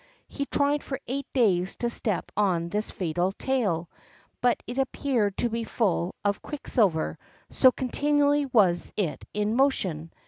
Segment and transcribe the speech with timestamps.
[0.27, 3.87] He tried for eight days to step on this fatal tail,
[4.41, 7.19] but it appeared to be full of quicksilver,
[7.51, 10.11] so continually was it in motion.